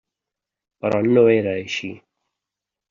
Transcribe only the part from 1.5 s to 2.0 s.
així.